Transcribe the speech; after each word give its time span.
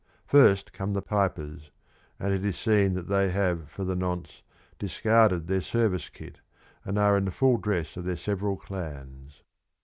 First 0.25 0.73
come 0.73 0.93
the 0.93 1.03
pipers, 1.03 1.69
and 2.19 2.33
it 2.33 2.43
is 2.43 2.57
seen 2.57 2.93
that 2.95 3.07
they 3.07 3.29
have 3.29 3.69
for 3.69 3.83
the 3.83 3.95
nonce 3.95 4.41
discarded 4.79 5.45
their 5.45 5.61
service 5.61 6.09
kit, 6.09 6.39
and 6.83 6.97
are 6.97 7.15
in 7.15 7.25
the 7.25 7.31
full 7.31 7.57
dress 7.57 7.95
of 7.95 8.05
their 8.05 8.17
several 8.17 8.57
clans. 8.57 9.43